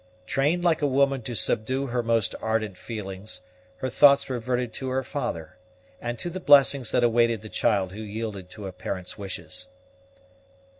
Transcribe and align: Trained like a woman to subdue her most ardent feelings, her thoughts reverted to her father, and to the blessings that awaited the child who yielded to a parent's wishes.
Trained 0.25 0.63
like 0.63 0.81
a 0.81 0.87
woman 0.87 1.21
to 1.21 1.35
subdue 1.35 1.85
her 1.85 2.01
most 2.01 2.33
ardent 2.41 2.75
feelings, 2.75 3.43
her 3.77 3.87
thoughts 3.89 4.31
reverted 4.31 4.73
to 4.73 4.89
her 4.89 5.03
father, 5.03 5.57
and 6.01 6.17
to 6.17 6.31
the 6.31 6.39
blessings 6.39 6.89
that 6.89 7.03
awaited 7.03 7.43
the 7.43 7.49
child 7.49 7.91
who 7.91 8.01
yielded 8.01 8.49
to 8.49 8.65
a 8.65 8.71
parent's 8.71 9.19
wishes. 9.19 9.67